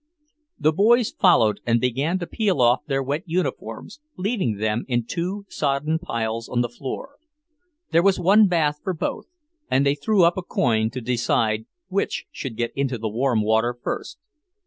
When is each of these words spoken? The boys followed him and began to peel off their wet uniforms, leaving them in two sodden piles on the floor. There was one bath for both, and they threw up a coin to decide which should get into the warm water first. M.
The 0.57 0.73
boys 0.73 1.11
followed 1.11 1.59
him 1.59 1.63
and 1.67 1.79
began 1.79 2.17
to 2.17 2.25
peel 2.25 2.59
off 2.59 2.83
their 2.87 3.03
wet 3.03 3.21
uniforms, 3.27 3.99
leaving 4.17 4.55
them 4.57 4.83
in 4.87 5.05
two 5.05 5.45
sodden 5.47 5.99
piles 5.99 6.49
on 6.49 6.61
the 6.61 6.69
floor. 6.69 7.17
There 7.91 8.01
was 8.01 8.19
one 8.19 8.47
bath 8.47 8.79
for 8.83 8.95
both, 8.95 9.27
and 9.69 9.85
they 9.85 9.93
threw 9.93 10.23
up 10.23 10.37
a 10.37 10.41
coin 10.41 10.89
to 10.89 11.01
decide 11.01 11.67
which 11.87 12.25
should 12.31 12.57
get 12.57 12.71
into 12.75 12.97
the 12.97 13.09
warm 13.09 13.43
water 13.43 13.77
first. 13.79 14.17
M. 14.17 14.23